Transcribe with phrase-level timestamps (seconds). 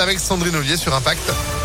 [0.00, 1.59] avec Sandrine Ollier sur Impact.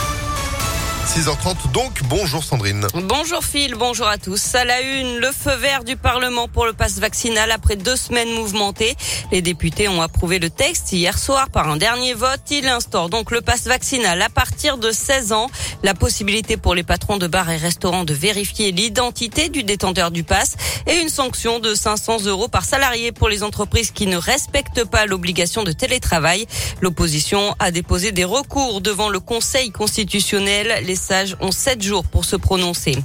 [1.05, 2.01] 6h30 donc.
[2.09, 2.88] Bonjour Sandrine.
[3.04, 4.55] Bonjour Phil, bonjour à tous.
[4.55, 8.32] À la une, le feu vert du Parlement pour le passe vaccinal après deux semaines
[8.34, 8.96] mouvementées.
[9.32, 12.41] Les députés ont approuvé le texte hier soir par un dernier vote.
[12.50, 15.48] Il instaure donc le passe vaccinal à partir de 16 ans.
[15.84, 20.24] La possibilité pour les patrons de bars et restaurants de vérifier l'identité du détenteur du
[20.24, 20.56] passe
[20.88, 25.06] et une sanction de 500 euros par salarié pour les entreprises qui ne respectent pas
[25.06, 26.48] l'obligation de télétravail.
[26.82, 30.83] L'opposition a déposé des recours devant le Conseil constitutionnel.
[30.96, 32.95] Sages ont sept jours pour se prononcer.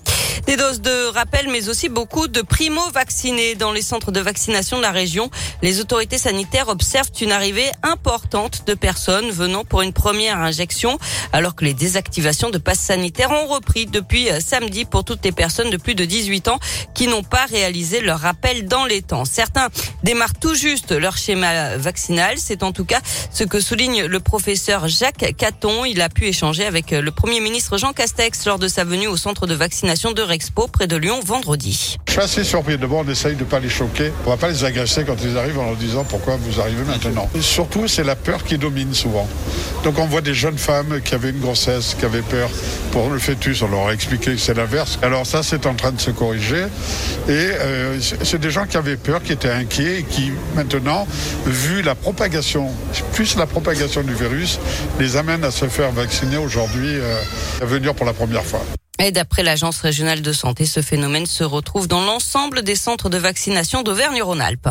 [0.46, 4.82] Des doses de rappel, mais aussi beaucoup de primo-vaccinés dans les centres de vaccination de
[4.82, 5.30] la région.
[5.62, 10.98] Les autorités sanitaires observent une arrivée importante de personnes venant pour une première injection,
[11.32, 15.32] alors que les désactivations de passes sanitaires ont repris depuis euh, samedi pour toutes les
[15.32, 16.58] personnes de plus de 18 ans
[16.94, 19.24] qui n'ont pas réalisé leur rappel dans les temps.
[19.24, 19.68] Certains
[20.02, 22.36] démarrent tout juste leur schéma vaccinal.
[22.38, 25.84] C'est en tout cas ce que souligne le professeur Jacques Caton.
[25.84, 29.16] Il a pu échanger avec le premier ministre Jean Castex lors de sa venue au
[29.16, 31.96] centre de vaccination de Expo près de Lyon vendredi.
[32.06, 32.78] Je suis assez surpris.
[32.78, 34.12] D'abord, on essaye de ne pas les choquer.
[34.24, 36.84] On ne va pas les agresser quand ils arrivent en leur disant pourquoi vous arrivez
[36.84, 37.28] maintenant.
[37.34, 39.28] Et surtout, c'est la peur qui domine souvent.
[39.84, 42.50] Donc on voit des jeunes femmes qui avaient une grossesse, qui avaient peur
[42.92, 43.62] pour le fœtus.
[43.62, 44.98] On leur a expliqué que c'est l'inverse.
[45.02, 46.64] Alors ça, c'est en train de se corriger.
[47.28, 51.06] Et euh, c'est des gens qui avaient peur, qui étaient inquiets et qui maintenant,
[51.46, 52.68] vu la propagation,
[53.12, 54.58] plus la propagation du virus,
[54.98, 57.22] les amènent à se faire vacciner aujourd'hui, euh,
[57.62, 58.62] à venir pour la première fois.
[59.02, 63.16] Et d'après l'Agence régionale de santé, ce phénomène se retrouve dans l'ensemble des centres de
[63.16, 64.68] vaccination d'Auvergne-Rhône-Alpes.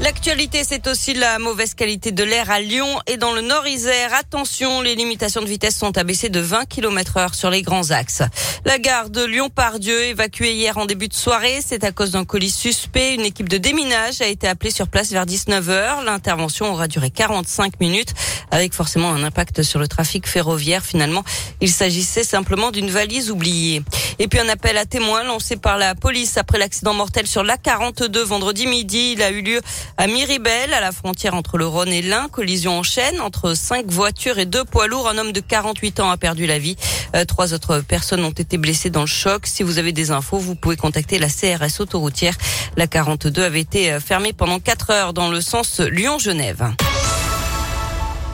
[0.00, 4.12] L'actualité, c'est aussi la mauvaise qualité de l'air à Lyon et dans le Nord-Isère.
[4.12, 8.22] Attention, les limitations de vitesse sont abaissées de 20 km heure sur les grands axes.
[8.64, 12.50] La gare de Lyon-Pardieu, évacuée hier en début de soirée, c'est à cause d'un colis
[12.50, 13.14] suspect.
[13.14, 16.04] Une équipe de déminage a été appelée sur place vers 19h.
[16.04, 18.14] L'intervention aura duré 45 minutes
[18.50, 20.84] avec forcément un impact sur le trafic ferroviaire.
[20.84, 21.22] Finalement,
[21.60, 23.82] il s'agissait simplement d'une valise oubliée.
[24.18, 28.18] Et puis un appel à témoins lancé par la police après l'accident mortel sur l'A42
[28.22, 29.12] vendredi midi.
[29.12, 29.60] Il a eu lieu
[29.96, 32.28] à Miribel, à la frontière entre le Rhône et l'Ain.
[32.30, 35.08] Collision en chaîne entre cinq voitures et deux poids lourds.
[35.08, 36.76] Un homme de 48 ans a perdu la vie.
[37.14, 39.46] Euh, trois autres personnes ont été blessées dans le choc.
[39.46, 42.34] Si vous avez des infos, vous pouvez contacter la CRS autoroutière.
[42.76, 46.74] La 42 avait été euh, fermée pendant quatre heures dans le sens Lyon-Genève.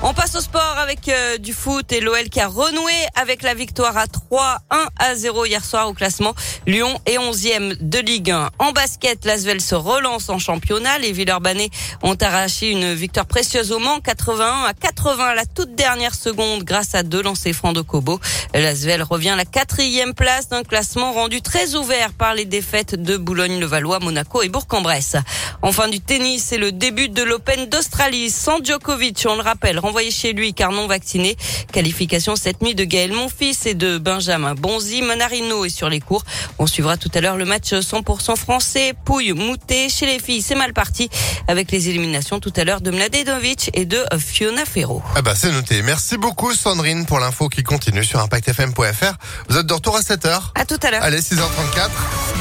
[0.02, 3.52] On passe au sport avec euh, du foot et l'OL qui a renoué avec la
[3.52, 6.34] victoire à 3 1 à 0 hier soir au classement.
[6.66, 8.48] Lyon est 11e de Ligue 1.
[8.58, 10.98] En basket, l'Asvel se relance en championnat.
[11.00, 11.68] Les Villeurbanais
[12.02, 16.64] ont arraché une victoire précieuse au Mans 81 à 80 à la toute dernière seconde
[16.64, 18.20] grâce à deux lancers francs de Kobo.
[18.54, 23.18] L'Asvel revient à la quatrième place d'un classement rendu très ouvert par les défaites de
[23.18, 25.16] Boulogne-le-Valois, Monaco et Bourg-en-Bresse.
[25.60, 30.10] Enfin du tennis, c'est le début de l'Open d'Australie sans Djokovic, on le rappelle envoyé
[30.10, 31.36] chez lui car non vacciné.
[31.72, 35.02] Qualification cette nuit de Gaël Monfils et de Benjamin Bonzi.
[35.02, 36.24] Manarino est sur les cours.
[36.58, 38.94] On suivra tout à l'heure le match 100% français.
[39.04, 39.88] Pouille, Moutet.
[39.88, 41.10] Chez les filles, c'est mal parti
[41.48, 45.02] avec les éliminations tout à l'heure de Mladedovic et de Fiona Ferro.
[45.16, 45.82] Ah bah c'est noté.
[45.82, 49.14] Merci beaucoup Sandrine pour l'info qui continue sur impactfm.fr.
[49.48, 50.40] Vous êtes de retour à 7h.
[50.54, 51.02] À tout à l'heure.
[51.02, 51.90] Allez, 6h34.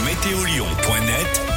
[0.05, 1.41] Météolion.net